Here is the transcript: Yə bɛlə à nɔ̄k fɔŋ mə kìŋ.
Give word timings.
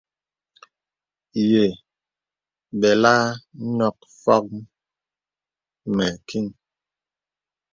Yə 1.49 1.63
bɛlə 2.79 3.11
à 3.23 3.27
nɔ̄k 3.77 3.97
fɔŋ 4.21 4.45
mə 5.95 6.05
kìŋ. 6.27 6.45